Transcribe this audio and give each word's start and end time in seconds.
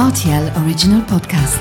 RTL 0.00 0.50
Original 0.64 1.04
Podcast. 1.04 1.58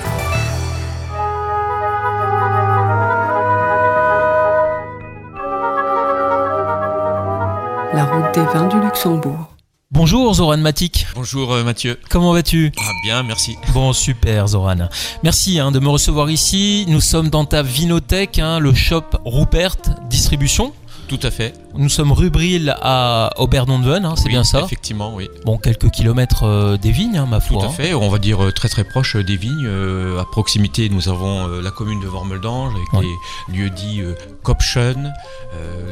La 7.94 8.06
route 8.06 8.34
des 8.34 8.46
vins 8.54 8.70
du 8.70 8.80
Luxembourg. 8.80 9.54
Bonjour 9.92 10.34
Zoran 10.34 10.56
Matic. 10.56 11.06
Bonjour 11.16 11.52
euh, 11.52 11.66
Mathieu. 11.66 12.00
Comment 12.10 12.32
vas-tu? 12.32 12.72
Ah, 12.80 12.92
bien, 13.04 13.24
merci. 13.24 13.58
Bon, 13.74 13.92
super 13.92 14.48
Zoran. 14.48 14.88
Merci 15.22 15.60
hein, 15.60 15.74
de 15.74 15.80
me 15.80 15.90
recevoir 15.90 16.30
ici. 16.30 16.86
Nous 16.88 17.02
sommes 17.02 17.28
dans 17.28 17.44
ta 17.44 17.62
vinothèque, 17.62 18.40
hein, 18.40 18.60
le 18.60 18.74
shop 18.74 19.04
Rupert 19.26 19.76
Distribution. 20.10 20.72
Tout 21.10 21.20
à 21.24 21.32
fait. 21.32 21.54
Nous 21.76 21.90
sommes 21.90 22.12
rue 22.12 22.30
Bril 22.30 22.76
à 22.82 23.32
Oberdonven, 23.38 24.06
hein, 24.06 24.14
c'est 24.16 24.26
Oui, 24.26 24.30
bien 24.30 24.44
ça 24.44 24.62
Effectivement, 24.62 25.12
oui. 25.16 25.28
Bon, 25.44 25.58
quelques 25.58 25.90
kilomètres 25.90 26.44
euh, 26.44 26.78
des 26.78 26.92
vignes, 26.92 27.18
hein, 27.18 27.26
ma 27.28 27.40
Tout 27.42 27.56
foi. 27.56 27.64
à 27.64 27.66
hein. 27.66 27.70
fait. 27.72 27.94
On 27.96 28.10
va 28.10 28.20
dire 28.20 28.44
euh, 28.46 28.52
très 28.52 28.70
très 28.70 28.84
proche 28.84 29.16
euh, 29.16 29.24
des 29.24 29.36
vignes. 29.36 29.66
Euh, 29.66 30.20
à 30.22 30.26
proximité, 30.26 30.88
nous 30.88 31.10
avons 31.10 31.48
euh, 31.48 31.62
la 31.64 31.72
commune 31.72 32.00
de 32.00 32.06
Vormeldange 32.06 32.74
avec 32.76 32.94
Ouais. 32.94 33.08
les 33.50 33.58
lieux 33.58 33.70
dits 33.72 34.02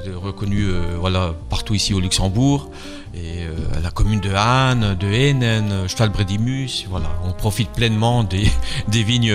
de- 0.05 0.15
reconnus 0.15 0.67
voilà, 0.99 1.33
partout 1.49 1.73
ici 1.73 1.93
au 1.95 1.99
Luxembourg. 1.99 2.69
Et 3.15 3.47
la 3.81 3.89
commune 3.89 4.19
de 4.19 4.29
Hahn, 4.35 4.95
de 4.99 5.07
Hennen, 5.07 5.87
Stalbredimus. 5.87 6.85
Voilà, 6.87 7.07
on 7.25 7.31
profite 7.31 7.71
pleinement 7.71 8.23
des, 8.23 8.47
des 8.89 9.01
vignes 9.01 9.33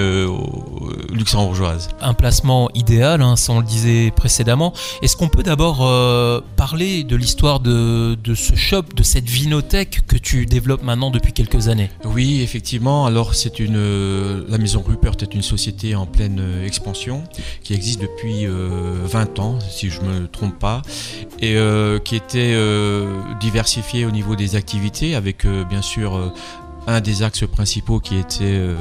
luxembourgeoises. 1.11 1.89
Un 2.01 2.15
placement 2.15 2.69
idéal, 2.75 3.23
hein, 3.23 3.35
ça 3.37 3.53
on 3.53 3.59
le 3.61 3.67
disait 3.67 4.13
précédemment. 4.15 4.73
Est-ce 5.03 5.17
qu'on 5.17 5.29
peut 5.29 5.43
d'abord 5.43 5.72
euh, 5.81 6.41
parler 6.57 7.05
de 7.05 7.17
l'histoire 7.17 7.61
de, 7.61 8.17
ce 8.35 8.55
shop, 8.55 8.83
de 8.95 9.03
cette 9.03 9.29
vinothèque 9.29 10.03
que 10.07 10.17
tu 10.17 10.47
développes 10.47 10.83
maintenant 10.83 11.11
depuis 11.11 11.33
quelques 11.33 11.69
années 11.69 11.91
Oui, 12.05 12.43
effectivement. 12.43 13.07
Alors, 13.07 13.35
c'est 13.35 13.59
une 13.59 13.77
euh, 13.77 14.45
la 14.49 14.59
maison 14.59 14.83
Rupert 14.87 15.15
est 15.21 15.35
une 15.35 15.43
société 15.43 15.95
en 15.95 16.07
pleine 16.07 16.39
euh, 16.41 16.67
expansion 16.67 17.25
qui 17.63 17.75
existe 17.75 18.01
depuis 18.01 18.47
euh, 18.47 19.05
20 19.05 19.39
ans, 19.39 19.59
si 19.61 19.91
je 19.91 20.01
me 20.01 20.27
trompe 20.27 20.59
pas, 20.59 20.83
et 21.41 21.57
qui 22.05 22.17
était 22.17 22.57
diversifiée 23.41 24.07
au 24.07 24.11
niveau 24.11 24.37
des 24.37 24.55
activités, 24.55 25.15
avec 25.15 25.47
bien 25.69 25.83
sûr 25.83 26.33
un 26.87 27.01
des 27.01 27.23
axes 27.23 27.47
principaux 27.47 28.01
qui 28.01 28.17
était 28.17 28.43
euh, 28.43 28.75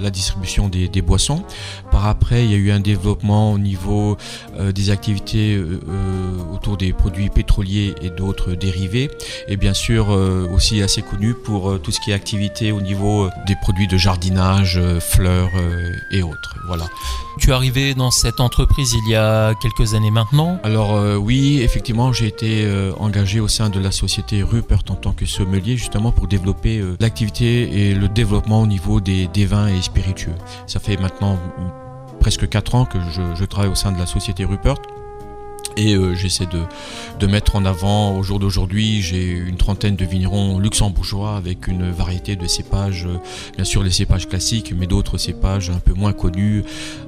la 0.00 0.10
distribution 0.10 0.68
des, 0.68 0.88
des 0.88 1.02
boissons. 1.02 1.44
Par 1.90 2.06
après, 2.06 2.44
il 2.44 2.50
y 2.50 2.54
a 2.54 2.56
eu 2.56 2.70
un 2.70 2.80
développement 2.80 3.52
au 3.52 3.58
niveau 3.58 4.16
euh, 4.58 4.72
des 4.72 4.90
activités 4.90 5.54
euh, 5.54 5.78
autour 6.52 6.76
des 6.76 6.92
produits 6.92 7.30
pétroliers 7.30 7.94
et 8.02 8.10
d'autres 8.10 8.52
dérivés 8.52 9.10
et 9.48 9.56
bien 9.56 9.74
sûr 9.74 10.08
aussi 10.52 10.82
assez 10.82 11.02
connu 11.02 11.34
pour 11.34 11.80
tout 11.80 11.90
ce 11.90 12.00
qui 12.00 12.10
est 12.10 12.14
activité 12.14 12.72
au 12.72 12.80
niveau 12.80 13.28
des 13.46 13.56
produits 13.62 13.86
de 13.86 13.96
jardinage, 13.96 14.80
fleurs 15.00 15.50
et 16.10 16.22
autres. 16.22 16.56
Voilà. 16.66 16.86
Tu 17.38 17.50
es 17.50 17.52
arrivé 17.52 17.94
dans 17.94 18.10
cette 18.10 18.40
entreprise 18.40 18.94
il 18.94 19.10
y 19.10 19.14
a 19.14 19.54
quelques 19.62 19.94
années 19.94 20.10
maintenant? 20.10 20.58
Alors 20.64 21.18
oui, 21.18 21.60
effectivement, 21.62 22.12
j'ai 22.12 22.26
été 22.26 22.68
engagé 22.98 23.40
au 23.40 23.48
sein 23.48 23.70
de 23.70 23.78
la 23.78 23.92
société 23.92 24.42
Rupert 24.42 24.82
en 24.88 24.94
tant 24.94 25.12
que 25.12 25.26
sommelier 25.26 25.76
justement 25.76 26.12
pour 26.12 26.28
développer 26.28 26.78
euh, 26.78 26.96
et 27.46 27.94
le 27.94 28.08
développement 28.08 28.62
au 28.62 28.66
niveau 28.66 29.00
des, 29.00 29.28
vins 29.46 29.68
et 29.68 29.82
spiritueux. 29.82 30.34
Ça 30.66 30.80
fait 30.80 30.96
maintenant 30.96 31.38
presque 32.20 32.48
4 32.48 32.74
ans 32.74 32.84
que 32.84 32.98
je, 33.34 33.44
travaille 33.44 33.70
au 33.70 33.74
sein 33.74 33.92
de 33.92 33.98
la 33.98 34.06
société 34.06 34.44
Rupert. 34.44 34.76
Et 35.76 35.94
euh, 35.94 36.14
j'essaie 36.14 36.46
de, 36.46 37.26
mettre 37.26 37.54
en 37.54 37.64
avant, 37.64 38.16
au 38.16 38.22
jour 38.24 38.40
d'aujourd'hui, 38.40 39.00
j'ai 39.00 39.28
une 39.28 39.56
trentaine 39.56 39.94
de 39.94 40.04
vignerons 40.04 40.58
luxembourgeois 40.58 41.36
avec 41.36 41.68
une 41.68 41.90
variété 41.90 42.34
de 42.34 42.46
cépages, 42.48 43.06
euh, 43.06 43.18
bien 43.54 43.64
sûr 43.64 43.84
les 43.84 43.92
cépages 43.92 44.28
classiques, 44.28 44.74
mais 44.76 44.86
d'autres 44.88 45.18
cépages 45.18 45.70
un 45.70 45.78
peu 45.78 45.92
moins 45.92 46.12
connus 46.12 46.64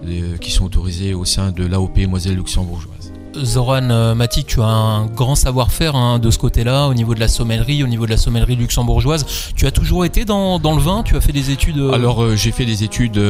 euh, 0.07 0.37
qui 0.37 0.53
sont 0.53 0.67
autorisés 0.67 1.15
au 1.15 1.25
sein 1.25 1.51
de 1.51 1.65
l'AOP 1.67 2.07
Moselle 2.07 2.37
luxembourgeoise. 2.37 3.13
Zoran 3.37 3.91
euh, 3.91 4.15
Matic, 4.15 4.47
tu 4.47 4.61
as 4.61 4.67
un 4.67 5.07
grand 5.07 5.35
savoir-faire 5.35 5.97
hein, 5.97 6.19
de 6.19 6.31
ce 6.31 6.39
côté-là, 6.39 6.89
au 6.89 6.95
niveau 6.95 7.15
de 7.15 7.21
la 7.21 7.29
sommellerie, 7.29 7.83
au 7.85 7.87
niveau 7.87 8.07
de 8.07 8.11
la 8.11 8.17
sommellerie 8.17 8.57
luxembourgeoise. 8.57 9.53
Tu 9.55 9.67
as 9.67 9.71
toujours 9.71 10.05
été 10.05 10.25
dans, 10.25 10.59
le 10.59 10.81
vin 10.81 11.03
Tu 11.03 11.17
as 11.17 11.21
fait 11.21 11.33
des 11.33 11.51
études 11.51 11.79
euh, 11.79 11.93
Alors 11.93 12.23
euh, 12.23 12.37
j'ai 12.37 12.53
fait 12.53 12.65
des 12.65 12.85
études 12.85 13.21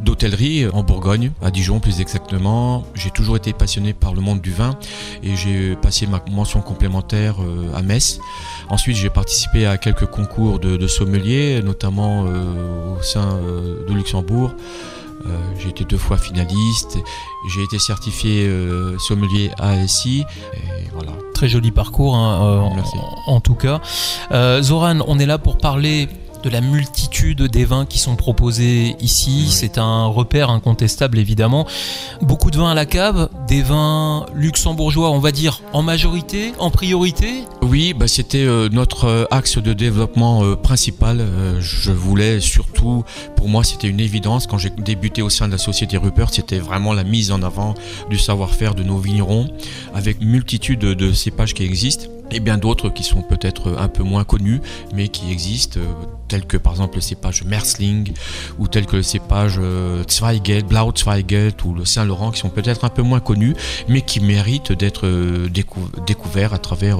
d'hôtellerie 0.00 0.66
en 0.72 0.82
Bourgogne, 0.82 1.30
à 1.42 1.50
Dijon 1.50 1.80
plus 1.80 2.00
exactement. 2.00 2.84
J'ai 2.94 3.10
toujours 3.10 3.36
été 3.36 3.52
passionné 3.52 3.92
par 3.92 4.14
le 4.14 4.20
monde 4.20 4.40
du 4.40 4.52
vin 4.52 4.78
et 5.22 5.36
j'ai 5.36 5.76
passé 5.76 6.06
ma 6.06 6.22
mention 6.30 6.60
complémentaire 6.60 7.36
à 7.74 7.82
Metz. 7.82 8.18
Ensuite 8.68 8.96
j'ai 8.96 9.10
participé 9.10 9.66
à 9.66 9.76
quelques 9.76 10.06
concours 10.06 10.58
de, 10.58 10.76
de 10.76 10.86
sommelier, 10.86 11.60
notamment 11.62 12.22
au 12.22 13.02
sein 13.02 13.38
de 13.88 13.92
Luxembourg. 13.92 14.54
Euh, 15.26 15.38
j'ai 15.58 15.70
été 15.70 15.84
deux 15.84 15.98
fois 15.98 16.16
finaliste, 16.18 16.98
j'ai 17.52 17.62
été 17.62 17.78
certifié 17.78 18.46
euh, 18.46 18.96
sommelier 18.98 19.50
ASI 19.58 20.24
et 20.54 20.58
voilà. 20.94 21.12
Très 21.34 21.48
joli 21.48 21.70
parcours, 21.72 22.14
hein, 22.14 22.40
euh, 22.42 22.60
en- 23.26 23.40
tout 23.40 23.54
cas. 23.56 23.80
Zoran, 24.62 24.98
on 25.06 25.18
est 25.18 25.26
là 25.26 25.38
pour 25.38 25.58
parler 25.58 26.08
de 26.46 26.50
la 26.50 26.60
multitude 26.60 27.42
des 27.42 27.64
vins 27.64 27.86
qui 27.86 27.98
sont 27.98 28.14
proposés 28.14 28.94
ici. 29.00 29.46
Oui. 29.46 29.50
C'est 29.50 29.78
un 29.78 30.06
repère 30.06 30.48
incontestable, 30.48 31.18
évidemment. 31.18 31.66
Beaucoup 32.22 32.52
de 32.52 32.56
vins 32.56 32.70
à 32.70 32.74
la 32.74 32.86
cave, 32.86 33.28
des 33.48 33.62
vins 33.62 34.26
luxembourgeois, 34.32 35.10
on 35.10 35.18
va 35.18 35.32
dire, 35.32 35.60
en 35.72 35.82
majorité, 35.82 36.52
en 36.60 36.70
priorité. 36.70 37.42
Oui, 37.62 37.94
bah, 37.94 38.06
c'était 38.06 38.44
euh, 38.44 38.68
notre 38.70 39.06
euh, 39.06 39.24
axe 39.32 39.58
de 39.58 39.72
développement 39.72 40.44
euh, 40.44 40.54
principal. 40.54 41.26
Je 41.58 41.90
voulais 41.90 42.38
surtout, 42.40 43.02
pour 43.34 43.48
moi 43.48 43.64
c'était 43.64 43.88
une 43.88 43.98
évidence, 43.98 44.46
quand 44.46 44.58
j'ai 44.58 44.70
débuté 44.70 45.22
au 45.22 45.30
sein 45.30 45.48
de 45.48 45.52
la 45.52 45.58
société 45.58 45.96
Rupert, 45.96 46.32
c'était 46.32 46.60
vraiment 46.60 46.92
la 46.92 47.02
mise 47.02 47.32
en 47.32 47.42
avant 47.42 47.74
du 48.08 48.18
savoir-faire 48.18 48.76
de 48.76 48.84
nos 48.84 48.98
vignerons, 48.98 49.48
avec 49.94 50.20
multitude 50.20 50.78
de, 50.78 50.94
de 50.94 51.12
cépages 51.12 51.54
qui 51.54 51.64
existent, 51.64 52.06
et 52.30 52.40
bien 52.40 52.58
d'autres 52.58 52.88
qui 52.88 53.02
sont 53.04 53.22
peut-être 53.22 53.76
un 53.78 53.88
peu 53.88 54.02
moins 54.02 54.24
connus, 54.24 54.60
mais 54.94 55.08
qui 55.08 55.30
existent, 55.30 55.80
euh, 55.80 55.86
tels 56.28 56.46
que 56.46 56.56
par 56.56 56.72
exemple 56.72 56.96
le 56.96 57.00
cépage 57.00 57.44
Mersling, 57.44 58.12
ou 58.58 58.68
tels 58.68 58.86
que 58.86 58.96
le 58.96 59.02
cépage 59.02 59.56
euh, 59.58 60.02
Zweigelt, 60.08 60.66
Blau 60.66 60.92
Zweigelt, 60.94 61.64
ou 61.64 61.74
le 61.74 61.84
Saint-Laurent, 61.84 62.30
qui 62.30 62.40
sont 62.40 62.48
peut-être 62.50 62.84
un 62.84 62.88
peu 62.88 63.02
moins 63.02 63.20
connus, 63.20 63.54
mais 63.88 64.00
qui 64.00 64.20
méritent 64.20 64.72
d'être 64.72 65.06
euh, 65.06 65.48
décou- 65.48 65.90
découverts 66.06 66.52
à 66.54 66.58
travers... 66.58 66.98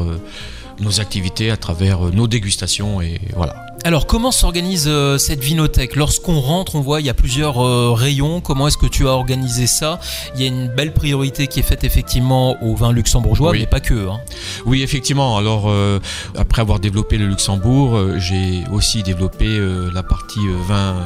nos 0.80 1.00
activités 1.00 1.50
à 1.50 1.56
travers 1.56 2.06
euh, 2.06 2.10
nos 2.10 2.26
dégustations 2.26 3.00
et 3.00 3.20
voilà. 3.34 3.54
Alors, 3.84 4.06
comment 4.08 4.32
s'organise 4.32 4.86
euh, 4.88 5.16
cette 5.16 5.38
vinothèque? 5.44 5.94
Lorsqu'on 5.94 6.40
rentre, 6.40 6.74
on 6.74 6.80
voit 6.80 7.00
il 7.00 7.06
y 7.06 7.10
a 7.10 7.14
plusieurs 7.14 7.64
euh, 7.64 7.92
rayons. 7.92 8.40
Comment 8.40 8.66
est-ce 8.66 8.78
que 8.78 8.86
tu 8.86 9.06
as 9.06 9.12
organisé 9.12 9.68
ça? 9.68 10.00
Il 10.34 10.40
y 10.40 10.44
a 10.44 10.48
une 10.48 10.66
belle 10.66 10.92
priorité 10.92 11.46
qui 11.46 11.60
est 11.60 11.62
faite 11.62 11.84
effectivement 11.84 12.60
aux 12.64 12.74
vins 12.74 12.90
luxembourgeois, 12.90 13.52
Oui. 13.52 13.60
mais 13.60 13.66
pas 13.66 13.78
que. 13.78 14.08
hein. 14.08 14.18
Oui, 14.64 14.82
effectivement. 14.82 15.36
Alors, 15.38 15.66
euh, 15.68 16.00
après 16.36 16.62
avoir 16.62 16.80
développé 16.80 17.16
le 17.16 17.26
Luxembourg, 17.26 18.00
j'ai 18.18 18.64
aussi 18.72 19.04
développé 19.04 19.46
la 19.92 20.02
partie 20.02 20.40
vin 20.66 20.96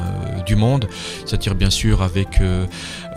du 0.45 0.55
monde, 0.55 0.87
c'est-à-dire 1.25 1.53
bien 1.55 1.69
sûr 1.69 2.01
avec 2.01 2.39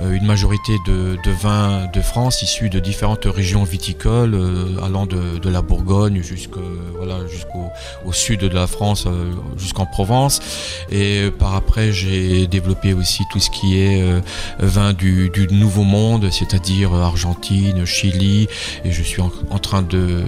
une 0.01 0.27
majorité 0.27 0.73
de, 0.87 1.17
de 1.25 1.31
vins 1.43 1.87
de 1.93 2.01
France 2.03 2.43
issus 2.43 2.69
de 2.71 2.81
différentes 2.81 3.25
régions 3.27 3.65
viticoles, 3.65 4.37
allant 4.85 5.07
de, 5.07 5.39
de 5.39 5.49
la 5.49 5.63
Bourgogne 5.63 6.23
jusqu'au 6.44 6.60
voilà, 6.97 7.27
jusqu'au 7.27 7.71
au 8.05 8.12
sud 8.12 8.41
de 8.41 8.49
la 8.49 8.66
France, 8.66 9.05
euh, 9.06 9.32
jusqu'en 9.56 9.87
Provence. 9.87 10.41
Et 10.91 11.31
par 11.38 11.55
après, 11.55 11.93
j'ai 11.93 12.47
développé 12.47 12.94
aussi 12.94 13.22
tout 13.31 13.41
ce 13.41 13.50
qui 13.50 13.78
est 13.78 14.03
euh, 14.03 14.21
vin 14.59 14.93
du, 14.93 15.31
Nouveau 15.50 15.82
Monde, 15.82 16.31
c'est-à-dire 16.31 16.94
Argentine, 16.94 17.84
Chili, 17.84 18.49
et 18.84 18.91
je 18.91 19.03
suis 19.03 19.21
en, 19.22 19.59
train 19.59 19.82
de, 19.82 20.25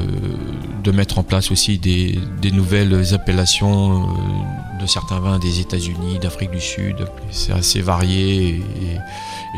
mettre 0.93 1.19
en 1.19 1.23
place 1.23 1.51
aussi 1.51 1.79
des, 1.79 2.19
des 2.41 2.53
nouvelles 2.53 3.15
appellations 3.15 4.03
euh, 4.03 4.76
de 4.81 4.87
certains 4.87 5.21
vins 5.21 5.39
des 5.39 5.61
États-Unis, 5.61 6.19
d'Afrique 6.19 6.51
du 6.51 6.61
Sud. 6.61 7.07
C'est 7.31 7.53
assez 7.53 7.81
varié 7.81 8.49
et, 8.49 8.99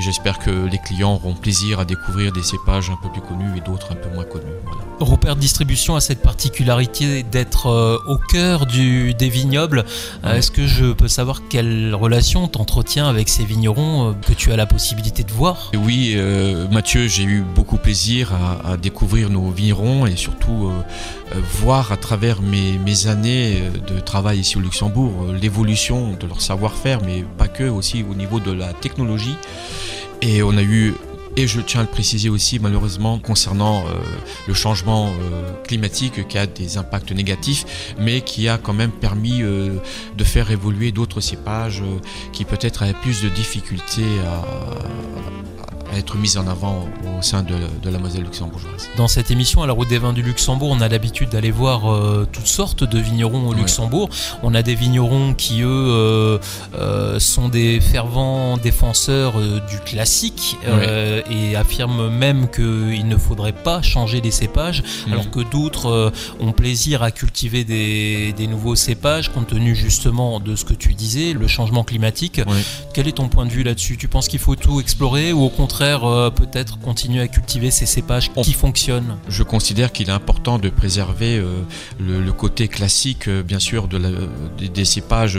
j'espère 0.01 0.39
que 0.39 0.51
les 0.51 0.79
clients 0.79 1.15
auront 1.15 1.35
plaisir 1.35 1.81
à 1.81 1.85
découvrir 1.85 2.33
des 2.33 2.43
cépages 2.43 2.91
un 2.91 2.97
peu 3.03 3.11
plus 3.11 3.21
connus 3.21 3.57
et 3.57 3.61
d'autres 3.61 3.93
un 3.93 3.97
peu 3.97 4.09
moins 4.11 4.25
connus. 4.25 4.45
Voilà. 4.65 4.83
Rupert 5.01 5.37
Distribution 5.37 5.97
a 5.97 6.01
cette 6.01 6.23
particularité 6.23 7.23
d'être 7.23 7.67
euh, 7.67 7.99
au 8.07 8.19
cœur 8.19 8.67
du, 8.67 9.15
des 9.15 9.29
vignobles. 9.29 9.85
Euh. 10.25 10.37
Est-ce 10.37 10.51
que 10.51 10.67
je 10.67 10.93
peux 10.93 11.09
savoir 11.09 11.43
quelle 11.49 11.95
relation 11.95 12.49
t'entretiens 12.49 13.09
avec 13.09 13.29
ces 13.29 13.45
vignerons 13.45 14.11
euh, 14.11 14.13
que 14.15 14.33
tu 14.33 14.53
as 14.53 14.57
la 14.57 14.67
possibilité 14.67 15.23
de 15.23 15.33
voir? 15.33 15.71
Et 15.73 15.77
oui, 15.77 16.17
Mathieu, 16.71 17.07
j'ai 17.09 17.25
eu 17.25 17.43
beaucoup 17.43 17.77
plaisir 17.77 18.33
à, 18.33 18.73
à 18.73 18.77
découvrir 18.77 19.31
nos 19.31 19.51
vignerons 19.51 20.07
et 20.07 20.17
surtout 20.17 20.71
voir 21.61 21.93
à 21.93 21.97
travers 21.97 22.41
mes, 22.41 22.79
mes 22.79 23.07
années 23.07 23.63
de 23.87 24.01
travail 24.01 24.41
ici 24.41 24.57
au 24.57 24.61
Luxembourg 24.61 25.08
euh, 25.09 25.39
l'évolution 25.39 26.15
de 26.19 26.27
leur 26.27 26.41
savoir-faire, 26.41 27.01
mais 27.05 27.25
pas 27.37 27.49
que, 27.49 27.65
aussi 27.65 28.05
au 28.09 28.15
niveau 28.15 28.41
de 28.41 28.53
la 28.53 28.73
technologie. 28.73 29.37
Et 30.23 30.43
on 30.43 30.57
a 30.57 30.63
eu 30.63 30.95
Et 31.37 31.47
je 31.47 31.61
tiens 31.61 31.81
à 31.81 31.83
le 31.85 31.89
préciser 31.89 32.31
aussi, 32.31 32.59
malheureusement, 32.59 33.21
concernant 33.21 33.85
euh, 33.87 33.93
le 34.49 34.55
changement 34.55 35.07
euh, 35.07 35.53
climatique 35.63 36.27
qui 36.27 36.37
a 36.37 36.47
des 36.47 36.79
impacts 36.79 37.13
négatifs, 37.13 37.95
mais 38.01 38.23
qui 38.23 38.49
a 38.49 38.59
quand 38.59 38.73
même 38.73 38.91
permis 38.91 39.39
de 39.41 40.25
faire 40.25 40.51
évoluer 40.51 40.91
d'autres 40.91 41.21
cépages 41.21 41.83
qui 42.33 42.45
peut-être 42.45 42.83
avaient 42.83 43.01
plus 43.03 43.23
de 43.23 43.29
difficultés 43.29 44.19
à 44.27 45.78
être 45.97 46.17
mise 46.17 46.37
en 46.37 46.47
avant 46.47 46.89
au 47.19 47.23
sein 47.23 47.43
de, 47.43 47.55
de, 47.83 47.91
la 47.91 47.99
Moselle 47.99 48.25
luxembourgeoise. 48.25 48.89
Dans 48.97 49.09
cette 49.09 49.31
émission, 49.31 49.63
à 49.63 49.67
la 49.67 49.73
route 49.73 49.89
des 49.89 49.99
vins 49.99 50.13
du 50.13 50.23
Luxembourg, 50.23 50.71
on 50.71 50.81
a 50.81 50.89
l'habitude 50.89 51.31
d'aller 51.31 51.51
voir 51.51 51.91
euh, 51.91 52.27
toutes 52.31 52.47
sortes 52.47 52.85
de 52.85 52.99
vignerons 52.99 53.49
au 53.49 53.55
Luxembourg. 53.55 54.09
On 54.43 54.55
a 54.55 54.63
des 54.63 54.75
vignerons 54.75 55.35
qui, 55.35 55.63
eux, 55.63 55.67
euh, 55.69 56.39
euh, 56.75 57.19
sont 57.19 57.49
des 57.49 57.81
fervents 57.81 58.57
défenseurs 58.57 59.35
du 59.69 59.79
classique 59.85 60.57
et 61.31 61.57
affirment 61.57 62.09
même 62.09 62.49
qu'il 62.51 63.07
ne 63.07 63.17
faudrait 63.17 63.53
pas 63.53 63.83
changer 63.83 64.21
les 64.21 64.31
cépages, 64.31 64.83
mmh. 64.83 65.13
alors 65.13 65.31
que 65.31 65.41
d'autres 65.41 66.13
ont 66.41 66.53
plaisir 66.53 67.03
à 67.03 67.11
cultiver 67.11 67.65
des, 67.65 68.33
des, 68.37 68.47
nouveaux 68.47 68.77
cépages, 68.77 69.33
compte 69.33 69.49
tenu 69.49 69.75
justement 69.75 70.41
de 70.41 70.57
ce 70.57 70.65
que 70.65 70.75
tu 70.75 70.95
disais, 70.95 71.33
le 71.33 71.47
changement 71.47 71.85
climatique. 71.85 72.41
Quel 72.95 73.09
est 73.09 73.13
ton 73.13 73.29
point 73.29 73.47
de 73.47 73.51
vue 73.51 73.63
là-dessus? 73.63 73.97
Tu 73.97 74.09
penses 74.09 74.29
qu'il 74.29 74.41
faut 74.41 74.57
tout 74.57 74.81
explorer 74.81 75.33
ou 75.33 75.43
au 75.43 75.49
contraire 75.49 75.78
euh, 75.85 76.31
peut-être 76.31 76.79
continuer 76.79 77.21
à 77.21 77.29
cultiver 77.29 77.71
ces 77.71 77.87
cépages 77.87 78.31
qui 78.33 78.53
fonctionnent. 78.53 79.17
Je 79.29 79.43
considère 79.43 79.93
qu'il 79.93 80.09
est 80.09 80.13
important 80.13 80.59
de 80.59 80.69
préserver 80.69 81.39
euh, 81.39 81.63
le, 82.01 82.21
le, 82.21 82.33
côté 82.33 82.69
classique, 82.69 83.29
euh, 83.29 83.43
bien 83.43 83.59
sûr, 83.59 83.89
de 83.89 83.97
la, 83.97 84.11
des, 84.59 84.69
des, 84.69 84.85
cépages 84.85 85.39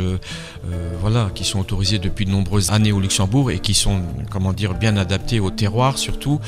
voilà, 1.02 1.30
qui 1.34 1.44
sont 1.44 1.60
autorisés 1.60 2.00
depuis 2.00 2.26
de 2.26 2.32
nombreuses 2.32 2.72
années 2.72 2.92
au 2.92 3.00
Luxembourg 3.00 3.52
et 3.52 3.60
qui 3.60 3.74
sont, 3.74 4.02
comment 4.30 4.54
dire, 4.54 4.74
bien 4.74 4.98
adaptés 4.98 5.40
au 5.40 5.50
terroir 5.50 5.98
surtout, 5.98 6.40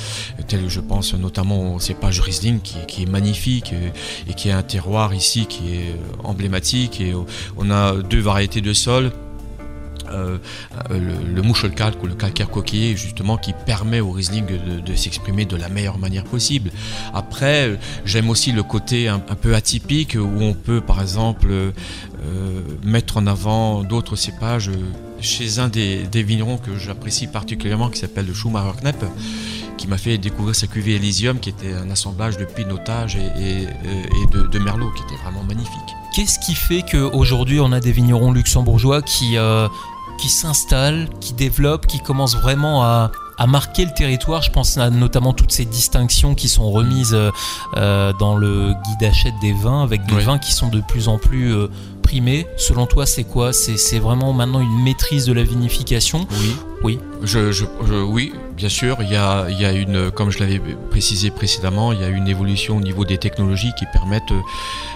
tel 0.48 0.70
je 0.70 0.80
pense 0.80 1.14
notamment 1.14 1.76
au 1.76 1.80
cépage 1.80 2.20
Riesling 2.20 2.60
qui, 2.60 2.78
qui 2.88 3.04
est 3.04 3.10
magnifique 3.10 3.74
et, 3.74 4.30
et, 4.30 4.34
qui 4.34 4.52
a 4.52 4.58
un 4.58 4.64
terroir 4.64 5.14
ici 5.14 5.46
qui 5.48 5.74
est 5.76 5.96
emblématique 6.24 7.02
et 7.02 7.14
on 7.58 7.72
a 7.72 7.96
deux 7.96 8.20
variétés 8.20 8.62
de 8.62 8.74
sols 8.74 9.12
euh, 10.12 10.38
le, 10.90 11.34
le 11.34 11.42
mouche 11.42 11.66
calque 11.74 12.02
ou 12.04 12.08
le 12.08 12.16
calcaire 12.16 12.50
coquillé 12.50 12.96
justement 12.96 13.38
qui 13.38 13.54
permet 13.54 14.00
au 14.00 14.12
Riesling 14.12 14.46
de, 14.86 14.96
s'exprimer 14.96 15.46
de 15.46 15.56
la 15.56 15.70
meilleure 15.70 15.98
manière 15.98 16.24
possible. 16.24 16.72
Après, 17.14 17.78
j'aime 18.06 18.30
aussi 18.30 18.52
le 18.52 18.64
côté 18.64 19.08
un, 19.08 19.20
peu 19.20 19.56
atypique 19.56 20.18
où 20.20 20.42
on 20.42 20.54
peut 20.54 20.82
par 20.82 21.02
exemple 21.02 21.50
euh, 21.52 21.72
mettre 22.84 23.18
en 23.18 23.28
avant 23.28 23.84
d'autres 23.84 24.16
cépages 24.16 24.72
chez 25.20 25.60
un 25.60 25.70
des, 25.70 26.08
vignerons 26.14 26.58
que 26.58 26.78
j'apprécie 26.78 27.28
particulièrement 27.28 27.90
qui 27.90 28.00
s'appelle 28.00 28.26
le 28.26 28.34
Schumacher 28.34 28.80
Knepp 28.82 29.04
qui 29.78 29.88
m'a 29.88 29.98
fait 29.98 30.18
découvrir 30.18 30.56
sa 30.56 30.68
cuvée 30.68 30.96
Elysium 30.96 31.40
qui 31.40 31.50
était 31.50 31.74
un 31.74 31.90
assemblage 31.90 32.38
de 32.38 32.46
pinotage 32.46 33.16
et, 33.16 33.68
de, 34.32 34.60
merlot 34.60 34.92
qui 34.92 35.04
était 35.04 35.22
vraiment 35.24 35.44
magnifique. 35.44 35.72
Qu'est-ce 36.16 36.40
qui 36.40 36.54
fait 36.54 36.84
qu'aujourd'hui 36.84 37.60
on 37.60 37.72
a 37.72 37.80
des 37.80 37.92
vignerons 37.92 38.32
luxembourgeois 38.32 39.02
qui, 39.02 39.38
euh, 39.38 39.68
qui 40.22 40.30
s'installent, 40.30 41.10
qui 41.20 41.34
développent, 41.34 41.88
qui 41.88 42.00
commencent 42.00 42.36
vraiment 42.36 42.84
à, 42.84 43.12
à, 43.38 43.48
marquer 43.48 43.86
le 43.86 43.94
territoire. 43.94 44.44
Je 44.44 44.52
pense 44.52 44.78
à 44.78 44.92
notamment 44.92 45.34
toutes 45.34 45.52
ces 45.52 45.66
distinctions 45.66 46.36
qui 46.36 46.48
sont 46.48 46.70
remises 46.70 47.18
euh, 47.76 48.14
dans 48.20 48.38
le 48.38 48.74
guide 48.74 49.10
achète 49.10 49.34
des 49.42 49.54
vins, 49.54 49.84
avec 49.84 50.06
des 50.06 50.16
oui. 50.16 50.24
vins 50.24 50.38
qui 50.38 50.54
sont 50.54 50.70
de 50.70 50.80
plus 50.80 51.08
en 51.08 51.18
plus 51.18 51.56
euh, 51.56 51.68
Selon 52.58 52.88
toi, 52.88 53.06
c'est 53.06 53.24
quoi 53.24 53.54
C'est 53.54 54.00
vraiment 54.00 54.34
maintenant 54.34 54.60
une 54.60 54.84
maîtrise 54.84 55.26
de 55.26 55.34
la 55.34 55.44
vinification 55.44 56.28
Oui. 56.32 56.56
Oui. 56.84 57.00
Je, 57.22 57.52
je, 57.52 57.66
je, 57.86 57.94
oui, 57.94 58.34
bien 58.58 58.68
sûr. 58.68 58.98
Il 59.02 59.10
y, 59.12 59.16
a, 59.16 59.48
il 59.50 59.62
y 59.62 59.66
a 59.66 59.72
une, 59.72 60.12
comme 60.12 60.30
je 60.30 60.40
l'avais 60.40 60.60
précisé 60.90 61.30
précédemment, 61.30 61.94
il 61.94 62.02
y 62.02 62.04
a 62.04 62.10
une 62.10 62.28
évolution 62.28 62.78
au 62.78 62.82
niveau 62.82 63.06
des 63.06 63.18
technologies 63.18 63.72
qui 63.78 63.86
permettent 63.94 64.34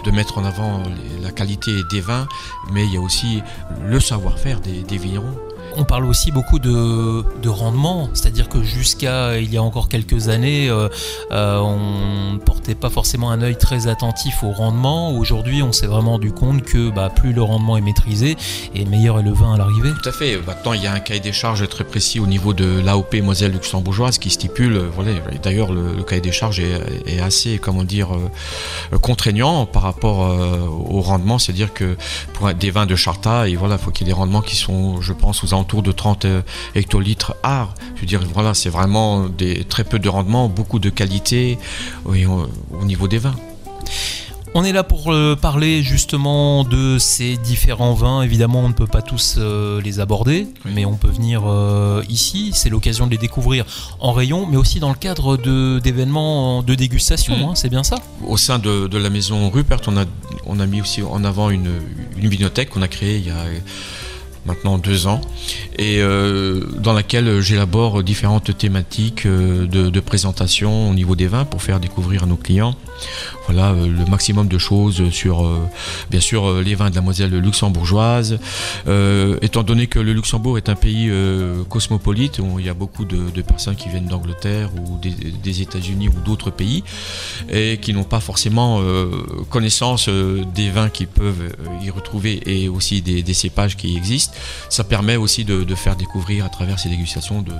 de 0.04 0.12
mettre 0.12 0.40
en 0.40 0.46
avant 0.46 0.84
la 1.22 1.32
qualité 1.32 1.72
des 1.92 2.02
vins, 2.02 2.28
mais 2.74 2.84
il 2.86 2.94
y 2.94 2.98
a 2.98 3.02
aussi 3.02 3.42
le 3.88 4.00
savoir-faire 4.00 4.60
des, 4.60 4.82
des 4.82 4.98
vignerons. 4.98 5.36
On 5.77 5.83
parle 5.83 6.06
aussi 6.06 6.31
beaucoup 6.31 6.60
de, 6.60 7.24
de 7.42 7.50
rendement, 7.50 8.10
c'est-à-dire 8.13 8.48
que 8.48 8.63
jusqu'à 8.63 9.38
il 9.38 9.54
y 9.54 9.57
a 9.57 9.63
encore 9.63 9.89
quelques 9.89 10.30
années, 10.30 10.69
euh, 10.69 10.88
euh, 11.31 11.60
on 11.60 12.33
ne 12.33 12.38
portait 12.38 12.75
pas 12.75 12.89
forcément 12.89 13.30
un 13.30 13.42
œil 13.42 13.57
très 13.57 13.88
attentif 13.88 14.44
au 14.44 14.51
rendement. 14.51 15.12
Aujourd'hui, 15.12 15.62
on 15.62 15.74
s'est 15.74 15.88
vraiment 15.88 16.12
rendu 16.12 16.31
compte 16.31 16.63
que 16.63 16.89
bah, 16.89 17.12
plus 17.13 17.33
le 17.33 17.42
rendement 17.42 17.75
est 17.75 17.81
maîtrisé, 17.81 18.38
et 18.74 18.86
meilleur 18.86 19.19
est 19.19 19.24
le 19.24 19.33
vin 19.33 19.56
à 19.56 19.57
l'arrivée. 19.57 19.92
Tout 20.01 20.10
à 20.10 20.13
fait. 20.13 20.38
Maintenant, 20.38 20.74
il 20.74 20.81
y 20.81 20.88
a 20.88 20.94
un 20.94 21.00
cahier 21.00 21.19
des 21.19 21.33
charges 21.33 21.68
très 21.68 21.83
précis 21.83 22.19
au 22.19 22.28
niveau 22.28 22.54
de 22.54 22.80
l'AOP 22.80 23.16
Moselle 23.21 23.51
luxembourgeoise 23.51 24.18
qui 24.18 24.30
stipule, 24.30 24.78
voilà, 24.95 25.12
d'ailleurs, 25.44 25.74
le, 25.74 26.04
cahier 26.04 26.21
des 26.21 26.31
charges 26.31 26.60
est, 26.60 27.19
assez, 27.19 27.57
comment 27.57 27.83
dire, 27.83 28.10
euh, 28.13 28.98
contraignant 29.00 29.66
par 29.66 29.81
rapport 29.81 30.24
euh, 30.24 30.60
au 30.68 31.01
rendement. 31.01 31.38
C'est-à-dire 31.39 31.74
que 31.74 31.98
pour 32.33 32.54
des 32.54 32.71
vins 32.71 32.86
de 32.86 32.95
Charta, 32.95 33.50
et 33.50 33.56
voilà, 33.56 33.78
faut 33.78 33.92
qu'il 33.92 34.07
y 34.07 34.10
ait 34.10 34.13
des 34.13 34.18
rendements 34.18 34.42
qui 34.42 34.56
sont, 34.56 35.01
je 35.01 35.13
pense, 35.13 35.44
aux 35.44 35.48
alentours 35.48 35.65
de 35.74 35.92
30 35.92 36.26
hectolitres 36.76 37.36
art. 37.44 37.74
Je 37.96 38.02
veux 38.02 38.08
dire, 38.08 38.22
voilà, 38.34 38.54
c'est 38.54 38.70
vraiment 38.70 39.28
des, 39.28 39.64
très 39.64 39.84
peu 39.84 40.00
de 40.00 40.10
rendement, 40.10 40.48
beaucoup 40.48 40.80
de 40.80 40.90
qualité 40.90 41.58
oui, 42.06 42.26
au, 42.26 42.48
au 42.72 42.86
niveau 42.86 43.08
des 43.08 43.18
vins. 43.18 43.36
On 44.58 44.64
est 44.64 44.72
là 44.72 44.84
pour 44.84 45.12
euh, 45.12 45.36
parler 45.36 45.84
justement 45.84 46.64
de 46.64 46.98
ces 46.98 47.36
différents 47.36 47.94
vins. 47.94 48.22
Évidemment, 48.22 48.62
on 48.62 48.70
ne 48.70 48.74
peut 48.74 48.88
pas 48.88 49.02
tous 49.02 49.36
euh, 49.38 49.82
les 49.82 50.00
aborder, 50.00 50.48
oui. 50.64 50.72
mais 50.74 50.86
on 50.86 50.96
peut 50.96 51.10
venir 51.10 51.44
euh, 51.46 52.02
ici. 52.08 52.52
C'est 52.56 52.70
l'occasion 52.70 53.06
de 53.06 53.12
les 53.12 53.18
découvrir 53.18 53.66
en 54.00 54.14
rayon, 54.14 54.48
mais 54.50 54.56
aussi 54.56 54.80
dans 54.80 54.88
le 54.88 54.96
cadre 54.96 55.36
d'événements 55.82 56.62
de, 56.62 56.68
de, 56.68 56.76
dégustation. 56.76 57.36
Mmh. 57.36 57.50
Hein, 57.50 57.52
c'est 57.56 57.68
bien 57.68 57.84
ça? 57.84 57.98
Au 58.26 58.38
sein 58.38 58.58
de, 58.58 58.88
de, 58.88 58.98
la 58.98 59.10
maison 59.10 59.50
Rupert, 59.50 59.82
on 59.88 59.98
a, 59.98 60.06
on 60.46 60.62
a 60.62 60.66
mis 60.66 60.80
aussi 60.80 61.04
en 61.04 61.26
avant 61.26 61.50
une, 61.50 61.82
une 62.16 62.30
bibliothèque 62.30 62.70
qu'on 62.70 62.82
a 62.82 62.88
créée 62.88 63.18
il 63.18 63.28
y 63.28 63.32
a 63.32 63.44
maintenant 64.45 64.77
deux 64.77 65.07
ans, 65.07 65.21
et 65.77 65.97
euh, 66.00 66.62
dans 66.77 66.94
laquelle 66.94 67.42
j'élabore 67.42 68.03
différentes 68.03 68.57
thématiques 68.57 69.25
euh, 69.25 69.65
de, 69.65 69.89
de, 69.89 70.00
présentation 70.00 70.89
au 70.89 70.94
niveau 70.94 71.15
des 71.15 71.27
vins 71.27 71.45
pour 71.45 71.62
faire 71.62 71.80
découvrir 71.80 72.24
à 72.24 72.25
nos 72.25 72.36
clients 72.36 72.75
voilà, 73.45 73.71
euh, 73.71 73.88
le 73.88 74.06
maximum 74.06 74.47
de 74.47 74.57
choses 74.57 75.09
sur, 75.12 75.45
euh, 75.45 75.69
bien 76.09 76.19
sûr, 76.19 76.45
euh, 76.45 76.62
les 76.62 76.75
vins 76.75 76.89
de 76.89 76.95
la 76.95 77.01
Moselle 77.01 77.38
luxembourgeoise. 77.38 78.39
Étant 79.42 79.63
donné 79.63 79.88
que 79.88 80.00
le 80.00 80.13
Luxembourg 80.13 80.57
est 80.57 80.69
un 80.69 80.75
pays 80.75 81.12
cosmopolite, 81.69 82.39
où 82.39 82.59
il 82.59 82.65
y 82.65 82.69
a 82.69 82.74
beaucoup 82.74 83.06
de, 83.06 83.42
personnes 83.42 83.75
qui 83.75 83.89
viennent 83.89 84.07
d'Angleterre 84.07 84.69
ou 84.75 85.00
des, 85.00 85.62
États-Unis 85.62 86.09
ou 86.09 86.19
d'autres 86.25 86.50
pays, 86.50 86.83
et 87.50 87.77
qui 87.77 87.94
n'ont 87.94 88.03
pas 88.03 88.19
forcément 88.19 88.81
connaissance 89.50 90.09
des 90.09 90.69
vins 90.69 90.89
qu'ils 90.89 91.07
peuvent 91.07 91.56
y 91.83 91.89
retrouver 91.89 92.42
et 92.45 92.68
aussi 92.69 93.01
des, 93.01 93.33
cépages 93.33 93.75
qui 93.75 93.95
existent, 93.95 94.33
ça 94.69 94.83
permet 94.83 95.15
aussi 95.15 95.45
de, 95.45 95.75
faire 95.75 95.95
découvrir 95.95 96.45
à 96.45 96.50
travers 96.50 96.80
ces 96.80 96.90
dégustations 96.90 97.42
de, 97.42 97.54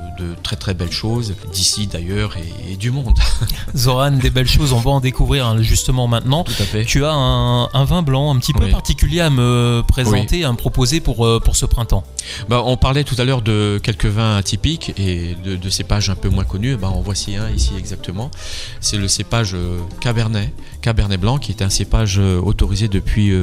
très 0.44 0.56
très 0.56 0.74
belles 0.74 0.92
choses, 0.92 1.36
d'ici 1.54 1.88
d'ailleurs 1.88 2.36
et, 2.38 2.75
du 2.75 2.92
monde. 2.92 3.18
Zoran, 3.75 4.12
des 4.12 4.30
belles 4.30 4.48
choses, 4.48 4.74
on 4.74 4.80
va 4.80 4.92
en 4.92 5.00
découvrir 5.00 5.25
hein, 5.34 5.62
justement 5.62 6.08
maintenant. 6.08 6.46
Tu 6.86 7.03
as 7.05 7.12
un, 7.12 7.70
un, 7.74 7.84
vin 7.86 8.01
blanc 8.01 8.34
un 8.34 8.39
petit 8.39 8.53
peu 8.53 8.65
oui. 8.65 8.72
particulier 8.72 9.22
à 9.22 9.29
me 9.29 9.82
présenter, 9.88 10.38
oui. 10.38 10.44
à 10.44 10.51
me 10.51 10.58
proposer 10.58 11.00
pour, 11.00 11.25
euh, 11.25 11.39
pour 11.39 11.55
ce 11.55 11.65
printemps. 11.65 12.03
Bah, 12.50 12.62
on 12.65 12.77
parlait 12.77 13.03
tout 13.03 13.15
à 13.17 13.25
l'heure 13.25 13.41
de 13.41 13.79
quelques 13.82 14.05
vins 14.05 14.38
atypiques 14.38 14.94
et 14.98 15.36
de, 15.44 15.55
de 15.55 15.70
cépages 15.70 16.10
un 16.10 16.15
peu 16.15 16.29
moins 16.29 16.44
connus. 16.44 16.75
Bah, 16.75 16.89
en 16.89 17.01
voici 17.01 17.36
un 17.36 17.50
ici 17.50 17.74
exactement. 17.77 18.32
C'est 18.79 18.98
le 18.98 19.08
cépage 19.08 19.53
euh, 19.53 19.79
Cabernet, 20.01 20.53
Cabernet 20.82 21.20
Blanc, 21.20 21.38
qui 21.38 21.51
est 21.51 21.62
un 21.62 21.70
cépage 21.70 22.17
euh, 22.20 22.39
autorisé 22.39 22.88
depuis 22.88 23.34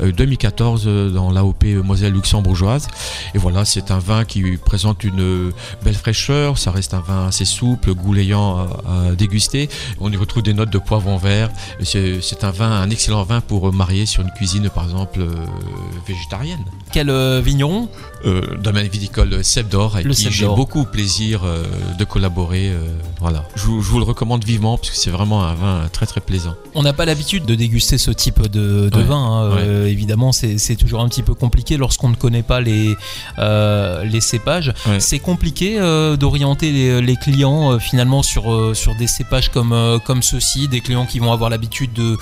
2014 0.00 1.12
dans 1.12 1.30
l'AOP 1.30 1.64
Moselle 1.84 2.12
luxembourgeoise. 2.12 2.88
Et 3.34 3.38
voilà, 3.38 3.64
c'est 3.64 3.90
un 3.90 3.98
vin 3.98 4.24
qui 4.24 4.56
présente 4.56 5.04
une 5.04 5.52
belle 5.82 5.94
fraîcheur. 5.94 6.58
Ça 6.58 6.70
reste 6.70 6.94
un 6.94 7.00
vin 7.00 7.26
assez 7.28 7.44
souple, 7.44 7.94
goulayant 7.94 8.58
à, 8.58 9.08
à 9.08 9.14
déguster. 9.14 9.68
On 10.00 10.10
y 10.12 10.16
retrouve 10.16 10.42
des 10.42 10.54
notes 10.54 10.70
de 10.70 10.78
vert 11.16 11.50
c'est 11.82 12.44
un 12.44 12.50
vin, 12.50 12.70
un 12.70 12.90
excellent 12.90 13.22
vin 13.24 13.40
pour 13.40 13.72
marier 13.72 14.06
sur 14.06 14.22
une 14.22 14.30
cuisine, 14.30 14.68
par 14.70 14.84
exemple, 14.84 15.20
euh, 15.20 15.34
végétarienne. 16.06 16.64
Quel 16.92 17.10
euh, 17.10 17.40
vigneron? 17.42 17.88
Euh, 18.24 18.56
Domaine 18.58 18.88
viticole 18.88 19.44
Seb 19.44 19.68
d'Or, 19.68 19.96
avec 19.96 20.08
qui 20.10 20.30
j'ai 20.30 20.46
beaucoup 20.46 20.84
plaisir 20.84 21.42
euh, 21.44 21.64
de 21.98 22.04
collaborer. 22.04 22.70
Euh, 22.70 22.80
voilà. 23.20 23.44
Je, 23.54 23.62
je, 23.62 23.66
vous 23.68 23.98
le 23.98 24.04
recommande 24.04 24.44
vivement 24.44 24.76
parce 24.76 24.90
que 24.90 24.96
c'est 24.96 25.10
vraiment 25.10 25.44
un 25.44 25.54
vin 25.54 25.88
très 25.92 26.06
très 26.06 26.20
plaisant. 26.20 26.54
On 26.74 26.82
n'a 26.82 26.92
pas 26.92 27.04
l'habitude 27.04 27.44
de 27.44 27.54
déguster 27.54 27.98
ce 27.98 28.10
type 28.10 28.42
de, 28.42 28.88
de 28.88 28.96
ouais, 28.96 29.02
vin. 29.04 29.16
Hein. 29.16 29.54
Ouais. 29.54 29.90
évidemment, 29.90 30.32
c'est 30.32 30.76
toujours 30.76 31.00
un 31.00 31.08
petit 31.08 31.22
peu 31.22 31.34
compliqué 31.34 31.76
lorsqu'on 31.76 32.08
ne 32.08 32.14
connaît 32.16 32.42
pas 32.42 32.60
les, 32.60 32.96
euh, 33.38 34.04
les 34.04 34.20
cépages. 34.20 34.72
Ouais. 34.86 35.00
C'est 35.00 35.18
compliqué 35.18 35.78
euh, 35.78 36.16
d'orienter 36.16 36.72
les, 36.72 37.00
les 37.00 37.16
clients 37.16 37.72
euh, 37.72 37.78
finalement 37.78 38.22
sur, 38.22 38.52
euh, 38.52 38.74
sur 38.74 38.94
des 38.96 39.06
cépages 39.06 39.50
comme, 39.50 39.72
euh, 39.72 39.98
comme 39.98 40.22
ceux-ci, 40.22 40.68
des 40.68 40.80
clients 40.80 41.06
qui 41.06 41.18
vont 41.18 41.32
avoir 41.32 41.50
l'habitude 41.50 41.92
de, 41.92 42.16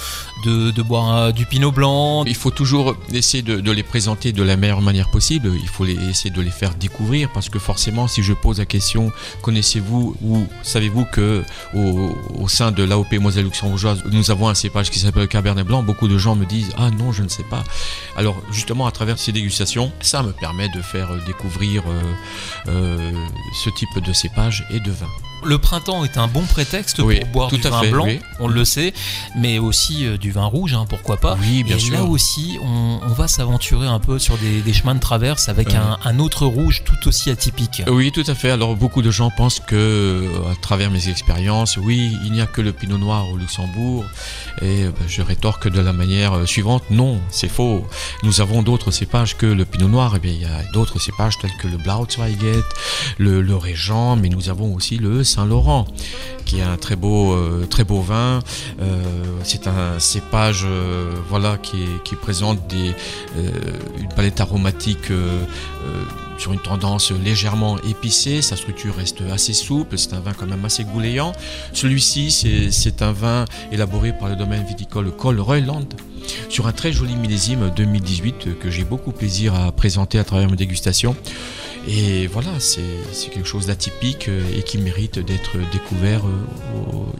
de, 0.44 0.70
de 0.70 0.82
boire 0.82 1.16
euh, 1.16 1.32
du 1.32 1.46
pinot 1.46 1.72
blanc. 1.72 2.24
Il 2.26 2.34
faut 2.34 2.50
toujours 2.50 2.96
essayer 3.12 3.42
de, 3.42 3.60
de 3.60 3.72
les 3.72 3.82
présenter 3.82 4.32
de 4.32 4.42
la 4.42 4.56
meilleure 4.56 4.82
manière 4.82 5.10
possible. 5.10 5.50
Il 5.60 5.68
faut 5.68 5.86
les- 5.87 6.11
essayer 6.11 6.31
de 6.31 6.40
les 6.43 6.50
faire 6.50 6.75
découvrir 6.75 7.31
parce 7.33 7.49
que 7.49 7.59
forcément, 7.59 8.09
si 8.09 8.23
je 8.23 8.33
pose 8.35 8.59
la 8.59 8.66
question, 8.66 9.11
connaissez-vous 9.43 10.16
ou 10.23 10.47
savez-vous 10.62 11.05
que 11.07 11.43
au, 11.75 12.49
sein 12.49 12.71
de 12.73 12.83
l'AOP 12.85 13.14
Moselle 13.21 13.45
luxembourgeoise, 13.45 14.02
nous 14.11 14.31
avons 14.31 14.49
un 14.49 14.55
cépage 14.55 14.90
qui 14.90 14.99
s'appelle 14.99 15.23
le 15.23 15.28
Cabernet 15.28 15.66
Blanc. 15.66 15.83
Beaucoup 15.83 16.09
de 16.09 16.19
gens 16.19 16.37
me 16.37 16.45
disent 16.47 16.73
ah 16.76 16.90
non, 16.90 17.12
je 17.12 17.23
ne 17.23 17.28
sais 17.28 17.45
pas. 17.45 17.64
Alors 18.16 18.37
justement, 18.52 18.87
à 18.87 18.90
travers 18.93 19.19
ces 19.19 19.33
dégustations, 19.33 19.93
ça 20.00 20.23
me 20.23 20.33
permet 20.33 20.69
de 20.69 20.83
faire 20.83 21.09
découvrir 21.25 21.83
euh, 21.88 22.00
euh, 22.69 23.12
ce 23.64 23.71
type 23.71 23.88
de 24.05 24.12
cépage 24.12 24.66
et 24.71 24.81
de 24.81 24.90
vin. 24.90 25.09
Le 25.46 25.58
printemps 25.58 26.04
est 26.04 26.18
un 26.18 26.26
bon 26.26 26.42
prétexte 26.44 26.98
Oui, 26.98 27.20
pour 27.20 27.28
boire 27.28 27.50
tout 27.50 27.56
du 27.56 27.66
à 27.66 27.70
vin 27.70 27.80
fait, 27.82 27.90
blanc, 27.90 28.04
oui. 28.06 28.18
on 28.40 28.48
le 28.48 28.64
sait, 28.64 28.92
mais 29.36 29.58
aussi 29.60 30.04
euh, 30.04 30.16
du 30.18 30.32
vin 30.32 30.44
rouge, 30.46 30.74
hein, 30.74 30.86
pourquoi 30.88 31.18
pas. 31.18 31.38
Oui, 31.40 31.62
bien 31.62 31.76
Et 31.76 31.78
sûr. 31.78 31.94
là 31.94 32.02
aussi, 32.04 32.58
on, 32.62 32.98
on 33.02 33.12
va 33.12 33.28
s'aventurer 33.28 33.86
un 33.86 34.00
peu 34.00 34.18
sur 34.18 34.36
des, 34.38 34.60
des 34.60 34.72
chemins 34.72 34.96
de 34.96 35.00
traverse 35.00 35.48
avec 35.48 35.72
un, 35.74 35.98
un 36.04 36.18
autre 36.18 36.46
rouge 36.46 36.82
tout 36.84 37.06
aussi 37.08 37.30
atypique. 37.30 37.82
Oui, 37.86 38.10
tout 38.10 38.24
à 38.26 38.34
fait. 38.34 38.50
Alors 38.50 38.74
beaucoup 38.74 39.02
de 39.02 39.10
gens 39.12 39.30
pensent 39.30 39.60
que, 39.60 39.76
euh, 39.76 40.50
à 40.52 40.56
travers 40.60 40.90
mes 40.90 41.08
expériences, 41.08 41.76
oui, 41.76 42.10
il 42.24 42.32
n'y 42.32 42.40
a 42.40 42.46
que 42.46 42.60
le 42.60 42.72
Pinot 42.72 42.98
Noir 42.98 43.28
au 43.30 43.36
Luxembourg. 43.36 44.04
Et 44.62 44.82
euh, 44.84 44.90
ben, 44.98 45.06
je 45.06 45.22
rétorque 45.22 45.68
de 45.70 45.80
la 45.80 45.92
manière 45.92 46.46
suivante 46.48 46.82
non, 46.90 47.20
c'est 47.30 47.48
faux. 47.48 47.86
Nous 48.24 48.40
avons 48.40 48.62
d'autres 48.62 48.90
cépages 48.90 49.36
que 49.36 49.46
le 49.46 49.64
Pinot 49.64 49.88
Noir. 49.88 50.16
Et 50.16 50.18
bien, 50.18 50.32
il 50.32 50.40
y 50.40 50.44
a 50.44 50.62
d'autres 50.72 50.98
cépages 51.00 51.38
tels 51.40 51.56
que 51.60 51.68
le 51.68 51.76
Blautzweiget, 51.76 52.62
le, 53.18 53.40
le 53.42 53.56
Régent, 53.56 54.16
mais 54.16 54.28
nous 54.28 54.48
avons 54.48 54.74
aussi 54.74 54.96
le 54.98 55.22
Saint-Laurent, 55.37 55.85
qui 56.47 56.61
est 56.61 56.62
un 56.62 56.78
très 56.78 56.97
beau, 56.97 57.35
euh, 57.35 57.66
vin. 58.00 58.40
Euh, 58.81 59.02
c'est 59.43 59.66
un 59.66 59.99
cépage, 59.99 60.62
euh, 60.64 61.12
voilà, 61.28 61.59
qui, 61.59 61.85
présente 62.16 62.66
des, 62.69 62.95
une 64.00 64.09
palette 64.16 64.40
aromatique. 64.40 65.12
sur 66.38 66.52
une 66.52 66.59
tendance 66.61 67.12
légèrement 67.12 67.78
épicée, 67.88 68.43
sa 68.43 68.57
structure 68.57 68.95
reste 68.97 69.23
assez 69.33 69.55
souple, 69.55 69.97
c'est 69.97 70.12
un 70.12 70.21
vin 70.21 70.35
quand 70.35 70.47
même 70.47 70.64
assez 70.66 70.85
gouléant. 70.85 71.33
Celui-ci, 71.73 72.31
c'est- 72.31 72.71
c'est 72.71 73.00
un 73.00 73.12
vin 73.12 73.47
élaboré 73.73 74.12
par 74.12 74.28
le 74.28 74.37
domaine 74.37 74.62
viticole 74.66 75.11
Col 75.12 75.40
Royland 75.40 75.88
sur 76.50 76.66
un 76.66 76.73
très 76.73 76.93
joli 76.93 77.16
millésime 77.16 77.71
2018 77.75 78.59
que 78.61 78.71
j'ai 78.71 78.85
beaucoup 78.85 79.12
plaisir 79.12 79.55
à 79.55 79.73
présenter 79.73 80.19
à 80.19 80.25
travers 80.25 80.50
mes 80.50 80.57
dégustations. 80.57 81.16
Et 81.88 82.26
voilà, 82.26 82.50
c'est 82.59 82.83
quelque 83.31 83.47
chose 83.47 83.66
d'atypique 83.66 84.28
euh, 84.28 84.43
et 84.59 84.62
qui 84.62 84.76
mérite 84.78 85.19
d'être 85.21 85.52
découvert 85.71 86.26
euh, 86.26 86.33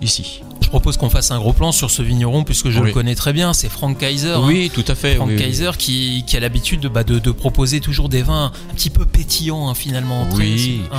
ici. 0.03 0.43
Je 0.61 0.69
propose 0.69 0.97
qu'on 0.97 1.11
fasse 1.11 1.31
un 1.31 1.39
gros 1.39 1.53
plan 1.53 1.71
sur 1.71 1.91
ce 1.91 2.03
vigneron 2.03 2.43
puisque 2.43 2.71
je 2.71 2.81
Oui. 2.81 2.89
le 2.89 2.93
connais 2.93 3.15
très 3.15 3.33
bien, 3.33 3.53
c'est 3.53 3.69
Frank 3.69 3.97
Kaiser. 3.99 4.31
hein. 4.31 4.43
Oui, 4.45 4.71
tout 4.75 4.85
à 4.89 4.95
fait. 4.97 5.15
Frank 5.17 5.29
oui, 5.29 5.35
oui. 5.37 5.41
Kaiser 5.43 5.71
qui, 5.79 6.25
qui 6.27 6.37
a 6.37 6.41
l'habitude 6.41 6.81
de, 6.81 6.89
bah, 6.89 7.05
de, 7.05 7.19
de 7.21 7.31
proposer 7.31 7.81
toujours 7.81 8.09
des 8.09 8.23
vins 8.23 8.47
un 8.71 8.75
petit 8.75 8.91
peu 8.91 9.05
pétillants 9.05 9.69
hein, 9.69 9.75
finalement. 9.75 10.27
très- 10.27 10.39
Oui. 10.39 10.81
hein. 10.93 10.99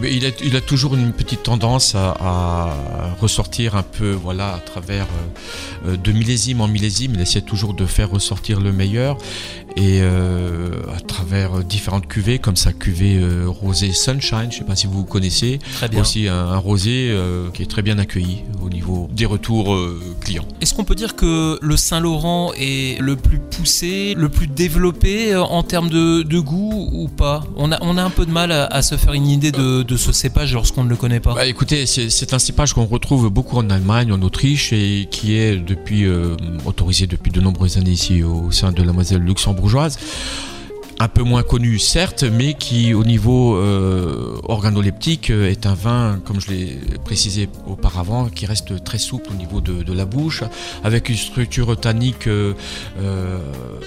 Eh 0.00 0.14
Il 0.14 0.24
a, 0.24 0.30
il 0.44 0.54
a 0.54 0.60
toujours 0.60 0.94
une 0.94 1.12
petite 1.12 1.42
tendance 1.42 1.96
à, 1.96 2.10
à 2.20 3.14
ressortir 3.20 3.74
un 3.74 3.82
peu, 3.82 4.12
voilà, 4.12 4.54
à 4.54 4.58
travers 4.58 5.06
euh, 5.86 5.96
de 5.96 6.12
millésime 6.12 6.60
en 6.60 6.68
millésime. 6.68 7.12
Il 7.14 7.20
essaie 7.20 7.40
toujours 7.40 7.74
de 7.74 7.86
faire 7.86 8.10
ressortir 8.10 8.60
le 8.60 8.72
meilleur 8.72 9.18
et 9.76 10.00
euh, 10.02 10.70
à 10.96 11.00
travers 11.00 11.62
différentes 11.64 12.06
cuvées, 12.06 12.38
comme 12.38 12.56
sa 12.56 12.72
cuvée 12.72 13.16
euh, 13.16 13.46
rosé 13.46 13.92
Sunshine. 13.92 14.42
Je 14.42 14.46
ne 14.46 14.52
sais 14.52 14.64
pas 14.64 14.76
si 14.76 14.86
vous 14.86 15.04
connaissez. 15.04 15.58
Très 15.74 15.88
bien. 15.88 16.00
Aussi 16.00 16.28
un, 16.28 16.34
un 16.34 16.56
rosé 16.56 17.08
euh, 17.10 17.50
qui 17.50 17.62
est 17.62 17.66
très 17.66 17.82
bien 17.82 17.98
accueilli 17.98 18.44
au 18.62 18.68
niveau 18.68 19.08
des 19.12 19.26
retours 19.26 19.74
euh, 19.74 20.00
clients. 20.20 20.46
Est-ce 20.60 20.74
qu'on 20.74 20.84
peut 20.84 20.94
dire 20.94 21.16
que 21.16 21.58
le 21.60 21.76
Saint-Laurent 21.76 22.52
est 22.56 23.00
le 23.00 23.16
plus 23.16 23.38
poussé, 23.38 24.14
le 24.16 24.28
plus 24.28 24.46
développé 24.46 25.36
en 25.36 25.62
termes 25.62 25.90
de, 25.90 26.22
de 26.22 26.38
goût 26.38 26.88
ou 26.92 27.08
pas? 27.08 27.44
On 27.56 27.72
a, 27.72 27.78
on 27.82 27.96
a 27.96 28.02
un 28.02 28.10
peu 28.10 28.26
de 28.26 28.30
mal 28.30 28.52
à, 28.52 28.66
à 28.66 28.82
se 28.82 28.96
faire 28.96 29.12
une 29.12 29.26
idée 29.26 29.52
de, 29.52 29.82
de 29.82 29.96
ce 29.96 30.12
cépage 30.12 30.54
lorsqu'on 30.54 30.84
ne 30.84 30.88
le 30.88 30.96
connaît 30.96 31.20
pas. 31.20 31.34
Bah, 31.34 31.46
écoutez, 31.46 31.86
c'est 31.86 32.34
un 32.34 32.38
cépage 32.38 32.72
qu'on 32.72 32.86
retrouve 32.86 33.28
beaucoup 33.30 33.56
en 33.56 33.70
Allemagne, 33.70 34.12
en 34.12 34.22
Autriche 34.22 34.72
et 34.72 35.08
qui 35.10 35.34
est 35.34 35.56
depuis 35.56 36.06
autorisé 36.64 37.06
depuis 37.06 37.30
de 37.30 37.40
nombreuses 37.40 37.76
années 37.78 37.90
ici 37.90 38.22
au 38.22 38.50
sein 38.50 38.72
de 38.72 38.82
la 38.82 38.92
Moselle 38.92 39.22
luxembourgeoise. 39.58 39.98
Un 41.00 41.06
peu 41.06 41.22
moins 41.22 41.44
connu 41.44 41.78
certes, 41.78 42.24
mais 42.24 42.54
qui 42.54 42.92
au 42.92 43.04
niveau 43.04 43.54
euh, 43.54 44.40
organoleptique 44.42 45.30
euh, 45.30 45.48
est 45.48 45.64
un 45.64 45.74
vin, 45.74 46.20
comme 46.24 46.40
je 46.40 46.50
l'ai 46.50 46.80
précisé 47.04 47.48
auparavant, 47.68 48.28
qui 48.28 48.46
reste 48.46 48.82
très 48.82 48.98
souple 48.98 49.30
au 49.30 49.34
niveau 49.34 49.60
de, 49.60 49.92
la 49.92 50.04
bouche, 50.04 50.42
avec 50.82 51.08
une 51.08 51.14
structure 51.14 51.78
tannique 51.78 52.26
euh, 52.26 52.52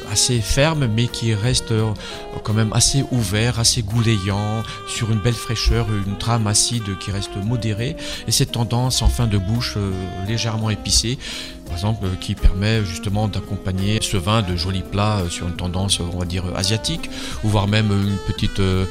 assez 0.09 0.39
ferme, 0.39 0.87
mais 0.87 1.07
qui 1.07 1.33
reste 1.33 1.73
quand 2.45 2.53
même 2.53 2.71
assez 2.71 3.03
ouvert, 3.11 3.59
assez 3.59 3.81
gouléant, 3.81 4.63
sur 4.87 5.11
une 5.11 5.19
belle 5.19 5.33
fraîcheur, 5.33 5.87
une 6.07 6.17
trame 6.17 6.47
acide 6.47 6.97
qui 7.01 7.11
reste 7.11 7.35
modérée, 7.45 7.97
et 8.25 8.31
cette 8.31 8.53
tendance 8.53 9.01
en 9.01 9.09
fin 9.09 9.27
de 9.27 9.37
bouche 9.37 9.77
légèrement 10.29 10.69
épicée, 10.69 11.17
par 11.71 11.77
exemple, 11.77 12.05
euh, 12.05 12.15
qui 12.19 12.35
permet 12.35 12.83
justement 12.83 13.29
d'accompagner 13.29 13.99
ce 14.01 14.17
vin 14.17 14.41
de 14.41 14.57
jolis 14.57 14.83
plats 14.83 15.19
euh, 15.19 15.29
sur 15.29 15.47
une 15.47 15.55
tendance, 15.55 16.01
on 16.01 16.17
va 16.19 16.25
dire, 16.25 16.43
asiatique, 16.55 17.09
ou 17.45 17.47
voire 17.49 17.67
même 17.69 17.89
une 17.91 18.17
petite, 18.27 18.59
euh, 18.59 18.85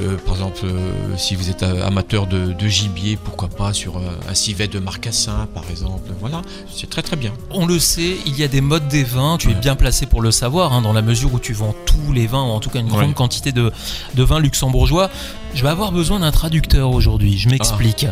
euh, 0.00 0.16
par 0.26 0.34
exemple, 0.34 0.58
euh, 0.64 1.16
si 1.16 1.36
vous 1.36 1.50
êtes 1.50 1.62
euh, 1.62 1.86
amateur 1.86 2.26
de, 2.26 2.52
de 2.52 2.66
gibier, 2.68 3.16
pourquoi 3.16 3.46
pas 3.48 3.72
sur 3.72 3.98
euh, 3.98 4.00
un 4.28 4.34
civet 4.34 4.66
de 4.66 4.80
marcassin, 4.80 5.46
par 5.54 5.62
exemple. 5.70 6.10
Voilà, 6.20 6.42
c'est 6.74 6.90
très 6.90 7.02
très 7.02 7.14
bien. 7.16 7.32
On 7.52 7.64
le 7.64 7.78
sait, 7.78 8.16
il 8.26 8.36
y 8.36 8.42
a 8.42 8.48
des 8.48 8.60
modes 8.60 8.88
des 8.88 9.04
vins, 9.04 9.36
tu 9.38 9.50
es 9.52 9.54
bien 9.54 9.76
placé 9.76 10.06
pour 10.06 10.20
le 10.20 10.32
savoir, 10.32 10.72
hein, 10.72 10.82
dans 10.82 10.92
la 10.92 11.02
mesure 11.02 11.32
où 11.32 11.38
tu 11.38 11.52
vends 11.52 11.76
tous 11.86 12.12
les 12.12 12.26
vins, 12.26 12.42
ou 12.42 12.50
en 12.50 12.58
tout 12.60 12.70
cas 12.70 12.80
une 12.80 12.88
grande 12.88 13.06
Ouais. 13.06 13.14
quantité 13.14 13.52
de, 13.52 13.70
de 14.14 14.22
vins 14.24 14.40
luxembourgeois. 14.40 15.10
Je 15.54 15.62
vais 15.62 15.68
avoir 15.68 15.92
besoin 15.92 16.18
d'un 16.20 16.32
traducteur 16.32 16.90
aujourd'hui, 16.90 17.38
je 17.38 17.48
m'explique. 17.48 18.06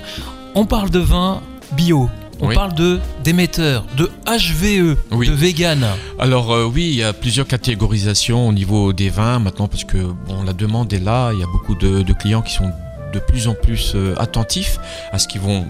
On 0.55 0.67
parle 0.67 0.91
de 0.91 1.01
vin 1.01 1.41
bio. 1.73 2.09
On 2.41 2.49
Oui. 2.49 2.55
parle 2.55 2.75
de 2.75 2.99
d'émetteurs, 3.23 3.85
de 3.97 4.11
HVE, 4.27 4.97
Oui. 5.13 5.29
de 5.29 5.33
vegan. 5.33 5.87
Alors 6.19 6.53
euh, 6.53 6.65
oui, 6.65 6.89
il 6.91 6.95
y 6.97 7.03
a 7.03 7.13
plusieurs 7.13 7.47
catégorisations 7.47 8.49
au 8.49 8.53
niveau 8.53 8.93
des 8.93 9.09
vins 9.09 9.39
maintenant 9.39 9.69
parce 9.69 9.85
que 9.85 9.99
bon, 9.99 10.43
la 10.45 10.53
demande 10.53 10.93
est 10.93 10.99
là. 11.03 11.31
Il 11.33 11.39
y 11.41 11.43
a 11.43 11.47
beaucoup 11.47 11.75
de, 11.75 12.03
de 12.03 12.13
clients 12.13 12.43
qui 12.43 12.53
sont 12.55 12.71
de 13.13 13.19
plus 13.21 13.47
en 13.47 13.55
plus 13.55 13.93
euh, 13.95 14.15
attentifs 14.19 14.79
à 15.13 15.19
ce 15.21 15.29
qu'ils 15.29 15.41
vont 15.41 15.65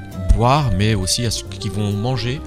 mais 0.76 0.94
aussi 0.94 1.24
à 1.26 1.30
ce 1.30 1.44
qu'ils 1.44 1.72
vont 1.72 1.92
manger. 1.92 2.40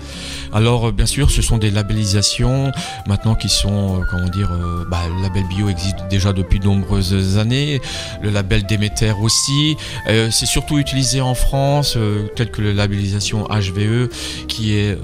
Alors 0.54 0.88
euh, 0.88 0.92
bien 0.92 1.06
sûr, 1.06 1.30
ce 1.32 1.42
sont 1.42 1.58
des 1.58 1.72
labellisations 1.72 2.72
maintenant 3.08 3.36
qui 3.36 3.50
sont, 3.50 4.00
euh, 4.00 4.06
comment 4.10 4.30
dire, 4.30 4.52
euh, 4.52 4.86
bah, 4.90 5.02
le 5.08 5.22
label 5.22 5.44
bio 5.48 5.70
existe 5.70 5.98
déjà 6.10 6.34
depuis 6.34 6.60
de 6.60 6.66
nombreuses 6.66 7.38
années. 7.38 7.82
Le 8.22 8.30
label 8.30 8.66
Déméter 8.66 9.14
aussi. 9.22 9.78
C'est 10.06 10.46
surtout 10.46 10.78
utilisé 10.78 11.22
en 11.22 11.36
France, 11.36 11.94
euh, 11.96 12.28
tel 12.36 12.52
que 12.52 12.62
la 12.62 12.74
labellisation 12.74 13.46
HVE, 13.46 14.10
qui 14.48 14.74
est 14.76 14.98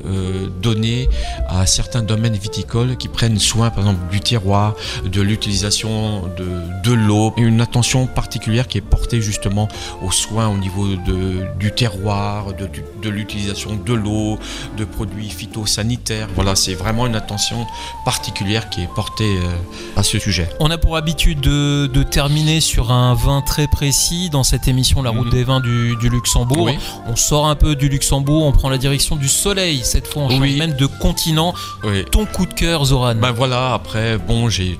donnée 0.61 1.09
à 1.47 1.65
certains 1.65 2.01
domaines 2.01 2.35
viticoles 2.35 2.97
qui 2.97 3.07
prennent 3.07 3.39
soin, 3.39 3.69
par 3.69 3.79
exemple, 3.79 4.11
du 4.11 4.19
terroir, 4.19 4.75
de 5.05 5.21
l'utilisation 5.21 6.23
de, 6.37 6.45
de 6.83 6.93
l'eau, 6.93 7.33
une 7.37 7.61
attention 7.61 8.07
particulière 8.07 8.67
qui 8.67 8.77
est 8.77 8.81
portée 8.81 9.21
justement 9.21 9.67
aux 10.01 10.11
soins 10.11 10.47
au 10.47 10.57
niveau 10.57 10.87
de, 10.87 11.45
du 11.59 11.71
terroir, 11.71 12.53
de, 12.53 12.72
de 13.01 13.09
l'utilisation 13.09 13.75
de 13.75 13.93
l'eau, 13.93 14.39
de 14.77 14.85
produits 14.85 15.29
phytosanitaires. 15.29 16.27
Voilà, 16.35 16.55
c'est 16.55 16.73
vraiment 16.75 17.05
une 17.07 17.15
attention 17.15 17.65
particulière 18.05 18.69
qui 18.69 18.81
est 18.81 18.89
portée 18.93 19.37
euh, 19.37 19.55
à 19.99 20.03
ce 20.03 20.19
sujet. 20.19 20.49
On 20.59 20.69
a 20.71 20.77
pour 20.77 20.97
habitude 20.97 21.39
de, 21.41 21.87
de 21.87 22.03
terminer 22.03 22.61
sur 22.61 22.91
un 22.91 23.13
vin 23.13 23.41
très 23.41 23.67
précis 23.67 24.29
dans 24.29 24.43
cette 24.43 24.67
émission 24.67 25.01
La 25.01 25.09
route 25.09 25.25
Mhm. 25.27 25.31
des 25.31 25.43
vins 25.43 25.59
du, 25.59 25.95
du 25.97 26.09
Luxembourg. 26.09 26.65
Oui. 26.65 26.77
On 27.07 27.15
sort 27.15 27.47
un 27.47 27.55
peu 27.55 27.75
du 27.75 27.89
Luxembourg, 27.89 28.43
on 28.45 28.51
prend 28.51 28.69
la 28.69 28.77
direction 28.77 29.15
du 29.15 29.27
soleil. 29.27 29.81
Cette 29.83 30.07
fois, 30.07 30.23
on 30.23 30.29
change 30.29 30.39
Oui. 30.41 30.57
même 30.57 30.73
de 30.73 30.85
continent. 30.85 31.53
Oui. 31.83 32.05
Ton 32.11 32.25
coup 32.25 32.45
de 32.45 32.53
cœur, 32.53 32.85
Zoran? 32.85 33.15
Ben 33.15 33.31
voilà, 33.31 33.73
après, 33.73 34.17
bon, 34.17 34.49
j'ai 34.49 34.77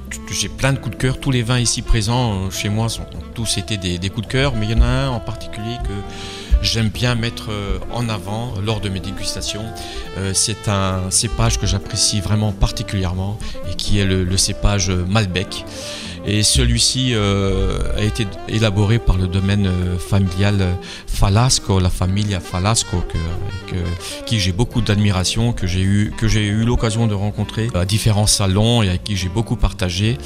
plein 0.58 0.74
de 0.74 0.80
coups 0.80 0.96
de 0.96 1.02
cœur. 1.02 1.20
Tous 1.20 1.32
les 1.32 1.44
vins 1.44 1.60
ici 1.60 1.82
présents 1.82 2.34
euh, 2.34 2.50
chez 2.52 2.70
moi 2.70 2.90
sont, 2.90 3.02
ont 3.04 3.24
tous 3.34 3.58
été 3.58 3.78
des, 3.78 3.98
des 3.98 4.10
coups 4.10 4.28
de 4.28 4.32
cœur, 4.32 4.54
mais 4.56 4.66
il 4.68 4.72
y 4.72 4.76
en 4.76 4.82
a 4.82 4.86
un 4.86 5.10
en 5.10 5.20
particulier 5.20 5.78
que 5.84 5.94
j'aime 6.64 6.90
bien 6.90 7.14
mettre 7.16 7.52
euh, 7.52 7.78
en 7.92 8.10
avant 8.10 8.54
lors 8.66 8.80
de 8.80 8.90
mes 8.90 9.00
dégustations. 9.00 9.66
Euh, 10.18 10.32
C'est 10.34 10.68
un 10.68 11.12
cépage 11.12 11.60
que 11.60 11.68
j'apprécie 11.68 12.22
vraiment 12.22 12.52
particulièrement 12.52 13.38
et 13.72 13.76
qui 13.76 14.00
est 14.00 14.06
le, 14.06 14.24
le 14.24 14.38
cépage 14.38 14.90
Malbec 14.90 15.66
Et 16.26 16.44
celui-ci 16.44 17.14
a 17.16 18.02
été 18.02 18.26
élaboré 18.48 19.00
par 19.00 19.18
le 19.18 19.28
domaine 19.28 19.70
familial 20.00 20.78
Falasco, 21.08 21.80
la 21.80 21.90
famille 21.90 22.38
Falasco, 22.42 23.04
que, 23.68 23.78
qui 24.26 24.40
j'ai 24.40 24.52
beaucoup 24.52 24.82
d'admiration, 24.82 25.54
que 25.54 25.68
j'ai 25.68 25.82
eu, 25.82 26.14
eu 26.22 26.64
l'occasion 26.64 27.08
de 27.08 27.14
rencontrer 27.14 27.70
à 27.74 27.86
différents 27.86 28.28
salons 28.28 28.84
et 28.84 28.90
avec 28.90 29.04
qui 29.04 29.18
j'ai 29.18 29.30
beaucoup 29.30 29.56
partagé. 29.56 30.18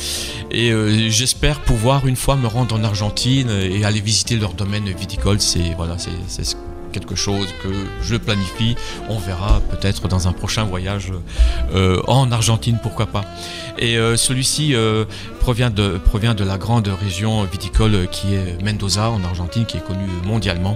Et 0.52 0.72
j'espère 1.10 1.62
pouvoir 1.62 2.08
une 2.08 2.16
fois 2.16 2.36
me 2.36 2.48
rendre 2.48 2.76
en 2.76 2.84
Argentine 2.84 3.50
et 3.50 3.84
aller 3.84 4.02
visiter 4.02 4.36
leur 4.36 4.54
domaine 4.54 4.86
viticole. 4.90 5.40
C'est 5.40 5.74
voilà, 5.76 5.98
c'est 5.98 6.58
quelque 7.00 7.16
chose 7.16 7.48
que 7.62 7.70
je 8.02 8.16
planifie. 8.16 8.76
On 9.08 9.20
verra 9.20 9.62
peut-être 9.70 10.08
dans 10.08 10.28
un 10.28 10.32
prochain 10.32 10.64
voyage 10.64 11.12
euh, 11.76 12.02
en 12.08 12.32
Argentine, 12.32 12.80
pourquoi 12.82 13.06
pas. 13.06 13.24
Et 13.78 13.98
euh, 13.98 14.18
celui-ci 14.18 14.74
euh, 14.74 15.06
provient, 15.40 15.70
de, 15.70 16.00
provient 16.04 16.34
de 16.34 16.44
la 16.44 16.58
grande 16.58 16.88
région 16.88 17.44
viticole 17.44 18.08
qui 18.12 18.34
est 18.34 18.62
Mendoza 18.64 19.12
en 19.12 19.24
Argentine, 19.24 19.66
qui 19.66 19.78
est 19.78 19.86
connue 19.86 20.10
mondialement. 20.26 20.76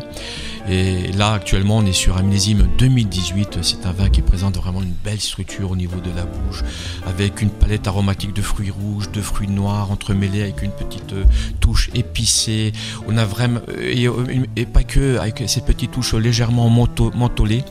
Et 0.69 1.11
là, 1.13 1.33
actuellement, 1.33 1.77
on 1.77 1.85
est 1.85 1.93
sur 1.93 2.17
un 2.17 2.23
millésime 2.23 2.67
2018. 2.77 3.59
C'est 3.61 3.85
un 3.85 3.91
vin 3.91 4.09
qui 4.09 4.21
présente 4.21 4.57
vraiment 4.57 4.81
une 4.81 4.93
belle 5.03 5.19
structure 5.19 5.71
au 5.71 5.75
niveau 5.75 5.99
de 5.99 6.09
la 6.15 6.23
bouche, 6.23 6.63
avec 7.05 7.41
une 7.41 7.49
palette 7.49 7.87
aromatique 7.87 8.33
de 8.33 8.41
fruits 8.41 8.71
rouges, 8.71 9.11
de 9.11 9.21
fruits 9.21 9.47
noirs 9.47 9.91
entremêlés 9.91 10.43
avec 10.43 10.61
une 10.61 10.71
petite 10.71 11.13
touche 11.59 11.89
épicée. 11.93 12.73
On 13.07 13.17
a 13.17 13.25
vraiment 13.25 13.61
et, 13.79 14.07
et 14.55 14.65
pas 14.65 14.83
que 14.83 15.17
avec 15.17 15.43
ces 15.47 15.61
petites 15.61 15.91
touches 15.91 16.13
légèrement 16.13 16.69
mentholées 16.69 17.63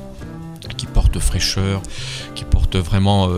qui 0.76 0.86
portent 0.86 1.18
fraîcheur, 1.18 1.82
qui 2.34 2.44
portent 2.44 2.76
vraiment 2.76 3.28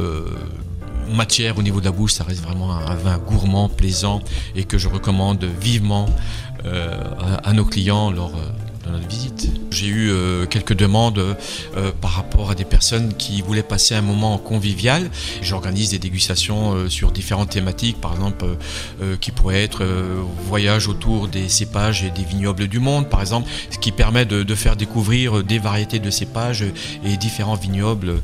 matière 1.13 1.59
au 1.59 1.63
niveau 1.63 1.81
de 1.81 1.85
la 1.85 1.93
bouche, 1.93 2.15
ça 2.15 2.25
reste 2.25 2.43
vraiment 2.43 2.73
un, 2.75 2.95
vin 2.95 3.19
gourmand, 3.19 3.69
plaisant 3.69 4.21
et 4.55 4.65
que 4.65 4.79
je 4.79 4.89
recommande 4.89 5.45
vivement 5.45 6.07
euh, 6.65 7.01
à, 7.43 7.53
nos 7.53 7.65
clients 7.65 8.13
euh, 8.13 8.17
visite. 8.99 9.49
J'ai 9.73 9.87
eu 9.87 10.11
euh, 10.11 10.47
quelques 10.47 10.75
demandes 10.75 11.19
euh, 11.19 11.93
par 12.01 12.13
rapport 12.13 12.51
à 12.51 12.55
des 12.55 12.65
personnes 12.65 13.15
qui 13.15 13.41
voulaient 13.41 13.63
passer 13.63 13.95
un 13.95 14.03
moment 14.03 14.37
convivial. 14.39 15.11
J'organise 15.41 15.91
des 15.91 15.99
dégustations 15.99 16.75
euh, 16.75 16.89
sur 16.89 17.11
différentes 17.11 17.51
thématiques, 17.51 18.01
par 18.01 18.13
exemple 18.13 18.47
qui 19.21 19.31
pourraient 19.31 19.63
être 19.63 19.85
voyage 20.47 20.89
autour 20.89 21.29
des 21.29 21.49
cépages 21.49 22.05
et 22.05 22.11
des 22.11 22.25
vignobles 22.25 22.69
du 22.69 22.79
monde, 22.79 23.09
par 23.09 23.21
exemple, 23.21 23.49
ce 23.71 23.79
qui 23.79 23.91
permet 23.93 24.25
de, 24.25 24.55
faire 24.55 24.77
découvrir 24.77 25.43
des 25.43 25.59
variétés 25.59 25.99
de 25.99 26.11
cépages 26.11 26.65
et 27.05 27.17
différents 27.17 27.55
vignobles 27.55 28.21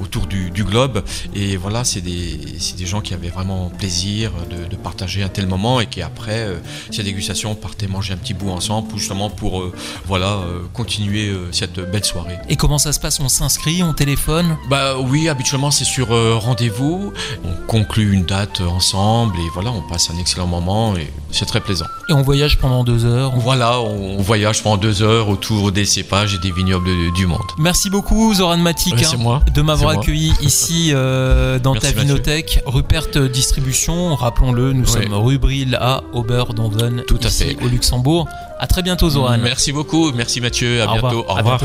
autour 0.00 0.26
du, 0.26 0.50
globe. 0.64 1.04
Et 1.34 1.56
voilà, 1.56 1.84
c'est 1.84 2.00
des, 2.00 2.38
des, 2.76 2.86
gens 2.86 3.00
qui 3.00 3.14
avaient 3.14 3.28
vraiment 3.28 3.70
plaisir 3.70 4.32
de, 4.50 4.76
partager 4.76 5.22
un 5.22 5.28
tel 5.28 5.46
moment 5.46 5.80
et 5.80 5.86
qui 5.86 6.02
après 6.02 6.48
ces 6.90 7.02
dégustations 7.02 7.54
partaient 7.54 7.88
manger 7.88 8.14
un 8.14 8.18
petit 8.18 8.34
bout 8.34 8.50
ensemble, 8.50 8.88
justement 8.96 9.30
pour 9.30 9.62
voilà 10.06 10.26
euh, 10.26 10.60
continuer 10.72 11.28
euh, 11.28 11.48
cette 11.52 11.78
belle 11.90 12.04
soirée. 12.04 12.38
Et 12.48 12.56
comment 12.56 12.78
ça 12.78 12.92
se 12.92 13.00
passe? 13.00 13.20
On 13.20 13.28
s'inscrit, 13.28 13.82
on 13.82 13.92
téléphone? 13.92 14.56
Bah 14.68 14.96
oui, 14.98 15.28
habituellement 15.28 15.70
c'est 15.70 15.84
sur 15.84 16.12
euh, 16.12 16.36
rendez-vous. 16.36 17.12
On 17.44 17.66
conclut 17.66 18.12
une 18.12 18.24
date 18.24 18.60
ensemble 18.60 19.36
et 19.38 19.48
voilà, 19.54 19.70
on 19.70 19.82
passe 19.82 20.10
un 20.10 20.18
excellent 20.18 20.46
moment 20.46 20.96
et 20.96 21.12
c'est 21.30 21.46
très 21.46 21.60
plaisant. 21.60 21.86
Et 22.08 22.12
on 22.12 22.22
voyage 22.22 22.58
pendant 22.58 22.84
deux 22.84 23.04
heures? 23.04 23.32
Voilà, 23.36 23.80
on 23.80 24.20
voyage 24.20 24.62
pendant 24.62 24.76
deux 24.76 25.02
heures 25.02 25.28
autour 25.28 25.72
des 25.72 25.84
cépages 25.84 26.34
et 26.34 26.38
des 26.38 26.52
vignobles 26.52 27.12
du 27.14 27.26
monde. 27.26 27.40
Merci 27.58 27.90
beaucoup 27.90 28.34
Zoran 28.34 28.58
Matic 28.58 28.94
hein, 29.02 29.40
de 29.52 29.62
m'avoir 29.62 29.98
accueilli 29.98 30.32
ici 30.42 30.92
dans 30.92 31.74
ta 31.74 31.90
vinothèque. 31.90 32.60
Rupert 32.66 33.08
Distribution, 33.32 34.14
rappelons-le, 34.14 34.72
nous 34.72 34.86
sommes 34.86 35.14
rue 35.14 35.38
Brille 35.38 35.76
à 35.80 36.02
Oberdonven, 36.12 37.02
Tout 37.06 37.20
à 37.22 37.28
fait. 37.28 37.56
au 37.62 37.68
Luxembourg. 37.68 38.28
À 38.58 38.66
très 38.66 38.82
bientôt 38.82 39.10
Zoran. 39.10 39.38
Merci 39.38 39.72
beaucoup, 39.72 40.12
merci 40.12 40.40
Mathieu, 40.40 40.82
à 40.82 40.86
bientôt. 40.86 41.24
Au 41.28 41.34
revoir. 41.34 41.60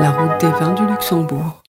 La 0.00 0.10
route 0.10 0.40
des 0.40 0.50
vins 0.50 0.72
du 0.72 0.86
Luxembourg. 0.86 1.61